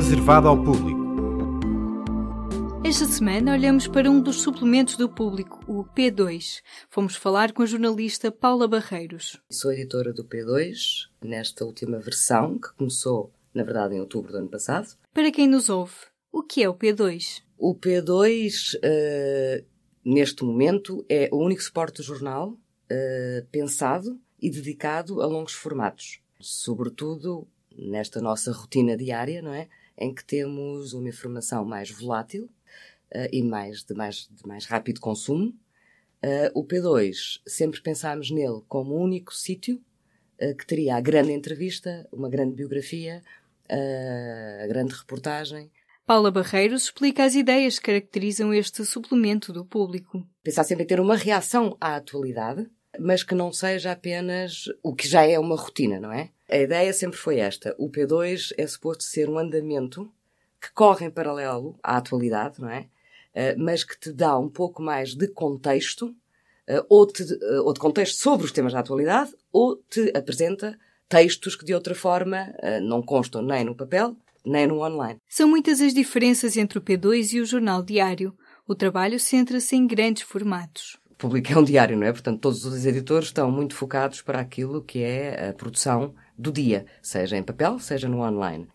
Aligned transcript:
reservado 0.00 0.48
ao 0.48 0.56
público. 0.56 0.98
Esta 2.82 3.04
semana 3.04 3.52
olhamos 3.52 3.86
para 3.86 4.10
um 4.10 4.18
dos 4.18 4.40
suplementos 4.40 4.96
do 4.96 5.10
público, 5.10 5.60
o 5.66 5.84
P2. 5.84 6.62
Fomos 6.88 7.16
falar 7.16 7.52
com 7.52 7.62
a 7.62 7.66
jornalista 7.66 8.32
Paula 8.32 8.66
Barreiros. 8.66 9.38
Sou 9.50 9.70
editora 9.70 10.14
do 10.14 10.24
P2, 10.24 11.10
nesta 11.22 11.66
última 11.66 11.98
versão, 11.98 12.58
que 12.58 12.72
começou, 12.78 13.30
na 13.52 13.62
verdade, 13.62 13.94
em 13.94 14.00
outubro 14.00 14.32
do 14.32 14.38
ano 14.38 14.48
passado. 14.48 14.88
Para 15.12 15.30
quem 15.30 15.46
nos 15.46 15.68
ouve, 15.68 15.92
o 16.32 16.42
que 16.42 16.62
é 16.62 16.68
o 16.70 16.74
P2? 16.74 17.42
O 17.58 17.74
P2, 17.74 18.76
uh, 18.76 19.66
neste 20.02 20.42
momento, 20.44 21.04
é 21.10 21.28
o 21.30 21.44
único 21.44 21.62
suporte 21.62 21.98
do 21.98 22.04
jornal 22.04 22.52
uh, 22.52 23.46
pensado 23.52 24.18
e 24.40 24.50
dedicado 24.50 25.20
a 25.20 25.26
longos 25.26 25.52
formatos. 25.52 26.22
Sobretudo 26.40 27.46
nesta 27.76 28.18
nossa 28.20 28.50
rotina 28.50 28.96
diária, 28.96 29.42
não 29.42 29.52
é? 29.52 29.68
Em 30.00 30.14
que 30.14 30.24
temos 30.24 30.94
uma 30.94 31.08
informação 31.08 31.64
mais 31.64 31.90
volátil 31.90 32.44
uh, 33.14 33.28
e 33.30 33.42
mais 33.42 33.84
de, 33.84 33.94
mais 33.94 34.28
de 34.30 34.46
mais 34.46 34.64
rápido 34.64 35.00
consumo. 35.00 35.54
Uh, 36.22 36.50
o 36.54 36.66
P2, 36.66 37.40
sempre 37.46 37.80
pensámos 37.80 38.30
nele 38.30 38.62
como 38.68 38.94
o 38.94 39.02
único 39.02 39.34
sítio 39.34 39.80
uh, 40.40 40.56
que 40.56 40.66
teria 40.66 40.96
a 40.96 41.00
grande 41.00 41.32
entrevista, 41.32 42.08
uma 42.12 42.28
grande 42.28 42.54
biografia, 42.54 43.22
a 43.68 44.66
grande 44.66 44.94
reportagem. 44.94 45.70
Paula 46.04 46.28
Barreiros 46.28 46.84
explica 46.84 47.22
as 47.24 47.36
ideias 47.36 47.78
que 47.78 47.84
caracterizam 47.84 48.52
este 48.52 48.84
suplemento 48.84 49.52
do 49.52 49.64
público. 49.64 50.26
Pensar 50.42 50.64
sempre 50.64 50.82
em 50.82 50.86
ter 50.88 50.98
uma 50.98 51.14
reação 51.14 51.76
à 51.80 51.94
atualidade, 51.94 52.68
mas 52.98 53.22
que 53.22 53.34
não 53.34 53.52
seja 53.52 53.92
apenas 53.92 54.64
o 54.82 54.94
que 54.94 55.06
já 55.06 55.24
é 55.24 55.38
uma 55.38 55.56
rotina, 55.56 56.00
não 56.00 56.12
é? 56.12 56.30
A 56.48 56.56
ideia 56.56 56.92
sempre 56.92 57.16
foi 57.16 57.38
esta. 57.38 57.74
O 57.78 57.88
P2 57.88 58.52
é 58.58 58.66
suposto 58.66 59.04
ser 59.04 59.28
um 59.28 59.38
andamento 59.38 60.10
que 60.60 60.72
corre 60.72 61.06
em 61.06 61.10
paralelo 61.10 61.78
à 61.82 61.96
atualidade, 61.96 62.60
não 62.60 62.68
é? 62.68 62.86
Uh, 63.32 63.54
mas 63.56 63.84
que 63.84 63.98
te 63.98 64.12
dá 64.12 64.36
um 64.36 64.48
pouco 64.48 64.82
mais 64.82 65.14
de 65.14 65.28
contexto, 65.28 66.06
uh, 66.06 66.84
ou, 66.88 67.06
te, 67.06 67.22
uh, 67.22 67.64
ou 67.64 67.72
de 67.72 67.78
contexto 67.78 68.20
sobre 68.20 68.44
os 68.44 68.52
temas 68.52 68.72
da 68.72 68.80
atualidade, 68.80 69.32
ou 69.52 69.76
te 69.76 70.12
apresenta 70.14 70.76
textos 71.08 71.54
que 71.54 71.64
de 71.64 71.74
outra 71.74 71.94
forma 71.94 72.54
não 72.82 73.02
constam 73.02 73.42
nem 73.42 73.64
no 73.64 73.74
papel, 73.74 74.16
nem 74.44 74.68
no 74.68 74.80
online. 74.80 75.18
São 75.28 75.48
muitas 75.48 75.80
as 75.80 75.92
diferenças 75.92 76.56
entre 76.56 76.78
o 76.78 76.80
P2 76.80 77.32
e 77.32 77.40
o 77.40 77.46
jornal 77.46 77.82
diário. 77.82 78.32
O 78.64 78.76
trabalho 78.76 79.18
centra-se 79.18 79.74
em 79.74 79.88
grandes 79.88 80.22
formatos 80.22 80.99
público 81.20 81.52
é 81.52 81.56
um 81.56 81.62
diário, 81.62 81.96
não 81.96 82.06
é? 82.06 82.12
Portanto, 82.12 82.40
todos 82.40 82.64
os 82.64 82.86
editores 82.86 83.28
estão 83.28 83.50
muito 83.50 83.74
focados 83.74 84.22
para 84.22 84.40
aquilo 84.40 84.82
que 84.82 85.02
é 85.02 85.50
a 85.50 85.52
produção 85.52 86.14
do 86.36 86.50
dia, 86.50 86.86
seja 87.02 87.36
em 87.36 87.42
papel, 87.42 87.78
seja 87.78 88.08
no 88.08 88.22
online. 88.22 88.66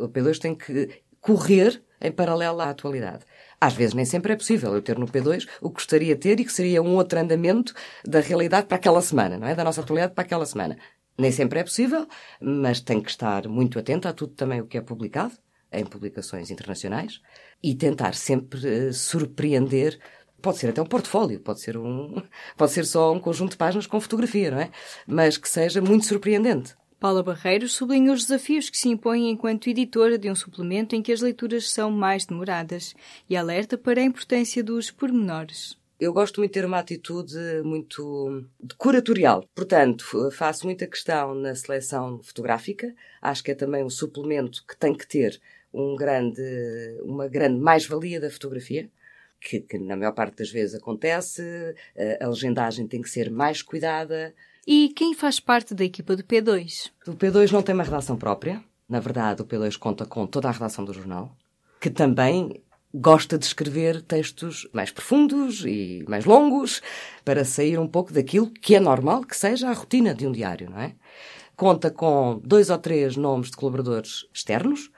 O 0.00 0.08
P2 0.08 0.38
tem 0.38 0.54
que 0.54 1.02
correr 1.20 1.82
em 2.00 2.10
paralelo 2.10 2.60
à 2.60 2.70
atualidade. 2.70 3.24
Às 3.60 3.74
vezes 3.74 3.94
nem 3.94 4.04
sempre 4.04 4.32
é 4.32 4.36
possível 4.36 4.74
eu 4.74 4.82
ter 4.82 4.98
no 4.98 5.06
P2 5.06 5.48
o 5.60 5.68
que 5.68 5.74
gostaria 5.74 6.14
de 6.14 6.20
ter 6.20 6.40
e 6.40 6.44
que 6.44 6.52
seria 6.52 6.82
um 6.82 6.96
outro 6.96 7.18
andamento 7.18 7.72
da 8.04 8.20
realidade 8.20 8.66
para 8.66 8.76
aquela 8.76 9.00
semana, 9.00 9.38
não 9.38 9.46
é? 9.46 9.54
Da 9.54 9.64
nossa 9.64 9.80
atualidade 9.80 10.14
para 10.14 10.24
aquela 10.24 10.44
semana. 10.44 10.76
Nem 11.16 11.30
sempre 11.30 11.60
é 11.60 11.62
possível, 11.62 12.08
mas 12.40 12.80
tem 12.80 13.00
que 13.00 13.08
estar 13.08 13.46
muito 13.46 13.78
atento 13.78 14.08
a 14.08 14.12
tudo 14.12 14.34
também 14.34 14.60
o 14.60 14.66
que 14.66 14.76
é 14.76 14.80
publicado 14.80 15.34
em 15.72 15.84
publicações 15.84 16.50
internacionais 16.50 17.20
e 17.62 17.74
tentar 17.74 18.14
sempre 18.14 18.88
uh, 18.88 18.92
surpreender 18.92 19.98
pode 20.44 20.58
ser 20.58 20.68
até 20.68 20.82
um 20.82 20.86
portfólio, 20.86 21.40
pode 21.40 21.60
ser 21.60 21.76
um, 21.78 22.22
pode 22.56 22.70
ser 22.70 22.84
só 22.84 23.12
um 23.12 23.18
conjunto 23.18 23.52
de 23.52 23.56
páginas 23.56 23.86
com 23.86 23.98
fotografia, 23.98 24.50
não 24.50 24.60
é? 24.60 24.70
Mas 25.06 25.38
que 25.38 25.48
seja 25.48 25.80
muito 25.80 26.04
surpreendente. 26.04 26.76
Paula 27.00 27.22
Barreiros 27.22 27.72
sublinha 27.72 28.12
os 28.12 28.22
desafios 28.22 28.70
que 28.70 28.78
se 28.78 28.88
impõem 28.88 29.30
enquanto 29.30 29.68
editora 29.68 30.18
de 30.18 30.30
um 30.30 30.34
suplemento 30.34 30.94
em 30.94 31.02
que 31.02 31.12
as 31.12 31.20
leituras 31.20 31.70
são 31.70 31.90
mais 31.90 32.24
demoradas 32.24 32.94
e 33.28 33.36
alerta 33.36 33.76
para 33.76 34.00
a 34.00 34.04
importância 34.04 34.62
dos 34.62 34.90
pormenores. 34.90 35.76
Eu 35.98 36.12
gosto 36.12 36.40
muito 36.40 36.52
de 36.52 36.60
ter 36.60 36.66
uma 36.66 36.78
atitude 36.78 37.36
muito 37.62 38.46
curatorial. 38.76 39.44
Portanto, 39.54 40.30
faço 40.30 40.66
muita 40.66 40.86
questão 40.86 41.34
na 41.34 41.54
seleção 41.54 42.20
fotográfica. 42.22 42.94
Acho 43.22 43.44
que 43.44 43.50
é 43.50 43.54
também 43.54 43.84
um 43.84 43.90
suplemento 43.90 44.64
que 44.66 44.76
tem 44.76 44.94
que 44.94 45.06
ter 45.06 45.40
um 45.72 45.96
grande, 45.96 46.42
uma 47.02 47.28
grande 47.28 47.58
mais-valia 47.60 48.20
da 48.20 48.30
fotografia 48.30 48.90
que, 49.44 49.60
que, 49.60 49.78
na 49.78 49.94
maior 49.94 50.12
parte 50.12 50.38
das 50.38 50.50
vezes 50.50 50.74
acontece, 50.74 51.42
a 52.20 52.26
legendagem 52.26 52.88
tem 52.88 53.02
que 53.02 53.10
ser 53.10 53.30
mais 53.30 53.60
cuidada. 53.60 54.34
E 54.66 54.88
quem 54.96 55.14
faz 55.14 55.38
parte 55.38 55.74
da 55.74 55.84
equipa 55.84 56.16
do 56.16 56.24
P2? 56.24 56.90
O 57.06 57.12
P2 57.12 57.52
não 57.52 57.62
tem 57.62 57.74
uma 57.74 57.84
redação 57.84 58.16
própria. 58.16 58.64
Na 58.88 59.00
verdade, 59.00 59.42
o 59.42 59.44
P2 59.44 59.76
conta 59.76 60.06
com 60.06 60.26
toda 60.26 60.48
a 60.48 60.52
redação 60.52 60.84
do 60.84 60.94
jornal, 60.94 61.36
que 61.78 61.90
também 61.90 62.62
gosta 62.94 63.36
de 63.36 63.44
escrever 63.44 64.00
textos 64.02 64.68
mais 64.72 64.90
profundos 64.90 65.64
e 65.66 66.04
mais 66.08 66.24
longos 66.24 66.80
para 67.24 67.44
sair 67.44 67.78
um 67.78 67.88
pouco 67.88 68.12
daquilo 68.12 68.48
que 68.48 68.74
é 68.76 68.80
normal 68.80 69.24
que 69.24 69.36
seja 69.36 69.68
a 69.68 69.72
rotina 69.72 70.14
de 70.14 70.26
um 70.26 70.32
diário, 70.32 70.70
não 70.70 70.78
é? 70.78 70.94
Conta 71.56 71.90
com 71.90 72.40
dois 72.44 72.70
ou 72.70 72.78
três 72.78 73.16
nomes 73.16 73.50
de 73.50 73.56
colaboradores 73.56 74.26
externos 74.32 74.90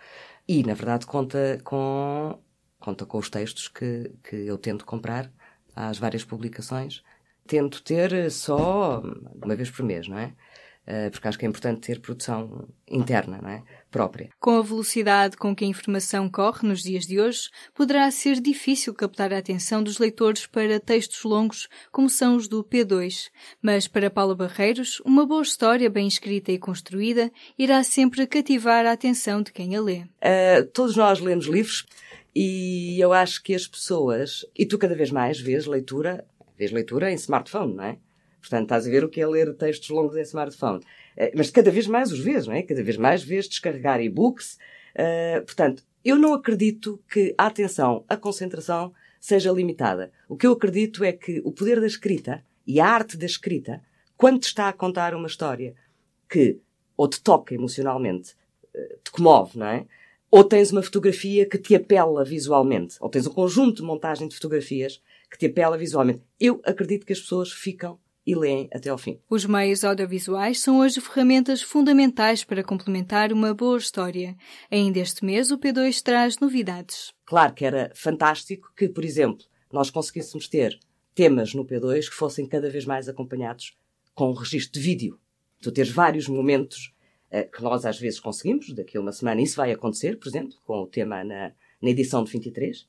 e, 0.46 0.62
na 0.62 0.74
verdade, 0.74 1.06
conta 1.06 1.58
com 1.64 2.38
conta 2.86 3.04
com 3.04 3.18
os 3.18 3.28
textos 3.28 3.66
que, 3.66 4.12
que 4.22 4.36
eu 4.36 4.56
tento 4.56 4.86
comprar 4.86 5.28
às 5.74 5.98
várias 5.98 6.24
publicações. 6.24 7.02
Tento 7.44 7.82
ter 7.82 8.30
só 8.30 9.02
uma 9.42 9.56
vez 9.56 9.68
por 9.70 9.84
mês, 9.84 10.06
não 10.06 10.16
é? 10.16 10.32
Eh, 10.86 11.10
porque 11.10 11.26
acho 11.26 11.36
que 11.36 11.44
é 11.44 11.48
importante 11.48 11.80
ter 11.80 11.98
produção 12.00 12.68
interna, 12.88 13.40
não 13.42 13.50
é? 13.50 13.62
Própria. 13.90 14.30
Com 14.38 14.58
a 14.58 14.62
velocidade 14.62 15.36
com 15.36 15.54
que 15.54 15.64
a 15.64 15.68
informação 15.68 16.28
corre 16.28 16.68
nos 16.68 16.80
dias 16.80 17.04
de 17.06 17.20
hoje, 17.20 17.48
poderá 17.74 18.08
ser 18.12 18.40
difícil 18.40 18.94
captar 18.94 19.32
a 19.32 19.38
atenção 19.38 19.82
dos 19.82 19.98
leitores 19.98 20.46
para 20.46 20.78
textos 20.78 21.24
longos, 21.24 21.68
como 21.90 22.08
são 22.08 22.36
os 22.36 22.46
do 22.46 22.62
P2. 22.62 23.30
Mas 23.60 23.88
para 23.88 24.10
Paula 24.10 24.36
Barreiros, 24.36 25.02
uma 25.04 25.26
boa 25.26 25.42
história 25.42 25.90
bem 25.90 26.06
escrita 26.06 26.52
e 26.52 26.58
construída 26.58 27.32
irá 27.58 27.82
sempre 27.82 28.24
cativar 28.24 28.86
a 28.86 28.92
atenção 28.92 29.42
de 29.42 29.52
quem 29.52 29.74
a 29.74 29.80
lê. 29.80 30.02
Uh, 30.02 30.66
todos 30.72 30.94
nós 30.94 31.18
lemos 31.18 31.46
livros 31.46 31.84
e 32.38 33.00
eu 33.00 33.14
acho 33.14 33.42
que 33.42 33.54
as 33.54 33.66
pessoas, 33.66 34.44
e 34.54 34.66
tu 34.66 34.76
cada 34.76 34.94
vez 34.94 35.10
mais 35.10 35.40
vês 35.40 35.64
leitura, 35.64 36.22
vês 36.54 36.70
leitura 36.70 37.10
em 37.10 37.14
smartphone, 37.14 37.72
não 37.72 37.84
é? 37.84 37.98
Portanto, 38.42 38.64
estás 38.64 38.86
a 38.86 38.90
ver 38.90 39.02
o 39.02 39.08
que 39.08 39.22
é 39.22 39.26
ler 39.26 39.54
textos 39.54 39.88
longos 39.88 40.14
em 40.18 40.20
smartphone. 40.20 40.84
Eh, 41.16 41.32
mas 41.34 41.48
cada 41.48 41.70
vez 41.70 41.86
mais 41.86 42.12
os 42.12 42.20
vês, 42.20 42.46
não 42.46 42.52
é? 42.52 42.60
Cada 42.60 42.82
vez 42.82 42.98
mais 42.98 43.22
vês 43.24 43.48
descarregar 43.48 44.02
e-books. 44.02 44.58
Uh, 44.94 45.46
portanto, 45.46 45.82
eu 46.04 46.16
não 46.18 46.34
acredito 46.34 47.02
que 47.10 47.34
a 47.38 47.46
atenção, 47.46 48.04
a 48.06 48.18
concentração 48.18 48.92
seja 49.18 49.50
limitada. 49.50 50.12
O 50.28 50.36
que 50.36 50.46
eu 50.46 50.52
acredito 50.52 51.02
é 51.04 51.12
que 51.12 51.40
o 51.42 51.50
poder 51.50 51.80
da 51.80 51.86
escrita 51.86 52.44
e 52.66 52.80
a 52.80 52.86
arte 52.86 53.16
da 53.16 53.24
escrita, 53.24 53.82
quando 54.14 54.40
te 54.40 54.48
está 54.48 54.68
a 54.68 54.74
contar 54.74 55.14
uma 55.14 55.26
história 55.26 55.74
que 56.28 56.60
ou 56.98 57.08
te 57.08 57.18
toca 57.22 57.54
emocionalmente, 57.54 58.34
eh, 58.74 58.98
te 59.02 59.10
comove, 59.10 59.58
não 59.58 59.68
é? 59.68 59.86
Ou 60.30 60.44
tens 60.44 60.72
uma 60.72 60.82
fotografia 60.82 61.48
que 61.48 61.58
te 61.58 61.74
apela 61.74 62.24
visualmente, 62.24 62.96
ou 63.00 63.08
tens 63.08 63.26
um 63.26 63.32
conjunto 63.32 63.76
de 63.76 63.82
montagem 63.82 64.28
de 64.28 64.34
fotografias 64.34 65.00
que 65.30 65.38
te 65.38 65.46
apela 65.46 65.78
visualmente. 65.78 66.22
Eu 66.38 66.60
acredito 66.64 67.06
que 67.06 67.12
as 67.12 67.20
pessoas 67.20 67.52
ficam 67.52 67.98
e 68.26 68.34
leem 68.34 68.68
até 68.74 68.90
ao 68.90 68.98
fim. 68.98 69.20
Os 69.30 69.44
meios 69.44 69.84
audiovisuais 69.84 70.58
são 70.58 70.80
hoje 70.80 71.00
ferramentas 71.00 71.62
fundamentais 71.62 72.42
para 72.42 72.64
complementar 72.64 73.32
uma 73.32 73.54
boa 73.54 73.78
história. 73.78 74.36
Ainda 74.68 74.98
este 74.98 75.24
mês, 75.24 75.52
o 75.52 75.58
P2 75.58 76.02
traz 76.02 76.38
novidades. 76.38 77.14
Claro 77.24 77.54
que 77.54 77.64
era 77.64 77.92
fantástico 77.94 78.72
que, 78.76 78.88
por 78.88 79.04
exemplo, 79.04 79.44
nós 79.72 79.90
conseguíssemos 79.90 80.48
ter 80.48 80.76
temas 81.14 81.54
no 81.54 81.64
P2 81.64 82.08
que 82.08 82.14
fossem 82.14 82.46
cada 82.46 82.68
vez 82.68 82.84
mais 82.84 83.08
acompanhados 83.08 83.76
com 84.12 84.30
um 84.30 84.34
registro 84.34 84.72
de 84.72 84.80
vídeo. 84.80 85.20
Tu 85.62 85.70
teres 85.70 85.90
vários 85.90 86.28
momentos 86.28 86.92
que 87.44 87.62
nós 87.62 87.84
às 87.84 87.98
vezes 87.98 88.20
conseguimos, 88.20 88.72
daqui 88.72 88.96
a 88.96 89.00
uma 89.00 89.12
semana 89.12 89.40
isso 89.40 89.56
vai 89.56 89.72
acontecer, 89.72 90.18
por 90.18 90.28
exemplo, 90.28 90.54
com 90.64 90.82
o 90.82 90.86
tema 90.86 91.24
na, 91.24 91.52
na 91.82 91.90
edição 91.90 92.24
de 92.24 92.32
23, 92.32 92.86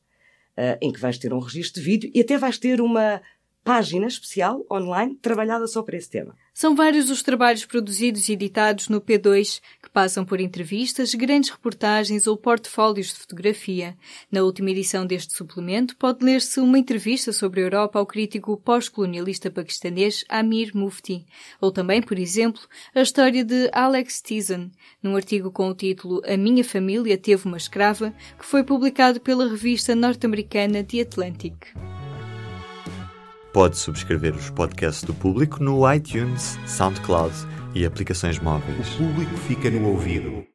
eh, 0.55 0.77
em 0.81 0.91
que 0.91 0.99
vais 0.99 1.17
ter 1.17 1.33
um 1.33 1.39
registro 1.39 1.81
de 1.81 1.85
vídeo 1.85 2.11
e 2.13 2.21
até 2.21 2.37
vais 2.37 2.57
ter 2.57 2.81
uma 2.81 3.21
página 3.67 4.07
especial 4.07 4.65
online 4.71 5.15
trabalhada 5.15 5.67
só 5.67 5.83
para 5.83 5.97
esse 5.97 6.09
tema. 6.09 6.33
São 6.53 6.73
vários 6.73 7.09
os 7.09 7.21
trabalhos 7.21 7.65
produzidos 7.65 8.29
e 8.29 8.31
editados 8.31 8.87
no 8.87 9.01
P2 9.01 9.59
que 9.83 9.89
passam 9.89 10.23
por 10.23 10.39
entrevistas, 10.39 11.13
grandes 11.13 11.49
reportagens 11.49 12.27
ou 12.27 12.37
portfólios 12.37 13.07
de 13.07 13.15
fotografia. 13.15 13.97
Na 14.31 14.41
última 14.41 14.71
edição 14.71 15.05
deste 15.05 15.33
suplemento 15.33 15.97
pode 15.97 16.23
ler-se 16.23 16.61
uma 16.61 16.79
entrevista 16.79 17.33
sobre 17.33 17.59
a 17.59 17.63
Europa 17.65 17.99
ao 17.99 18.05
crítico 18.05 18.55
pós-colonialista 18.55 19.51
paquistanês 19.51 20.23
Amir 20.29 20.71
Mufti, 20.73 21.25
ou 21.59 21.69
também, 21.69 22.01
por 22.01 22.17
exemplo, 22.17 22.61
a 22.95 23.01
história 23.01 23.43
de 23.43 23.69
Alex 23.73 24.21
Tizon, 24.21 24.71
num 25.03 25.17
artigo 25.17 25.51
com 25.51 25.67
o 25.67 25.75
título 25.75 26.21
A 26.25 26.37
Minha 26.37 26.63
Família 26.63 27.17
Teve 27.17 27.45
uma 27.45 27.57
Escrava, 27.57 28.13
que 28.39 28.45
foi 28.45 28.63
publicado 28.63 29.19
pela 29.19 29.45
revista 29.45 29.93
norte-americana 29.93 30.85
The 30.85 31.01
Atlantic. 31.01 31.96
Pode 33.57 33.75
subscrever 33.75 34.35
os 34.35 34.51
podcasts 34.51 35.03
do 35.03 35.15
público 35.15 35.63
no 35.63 35.91
iTunes, 35.91 36.59
SoundCloud 36.67 37.33
e 37.73 37.87
aplicações 37.87 38.37
móveis. 38.37 38.87
O 38.93 38.97
público 38.97 39.35
fica 39.35 39.71
no 39.71 39.87
ouvido. 39.87 40.45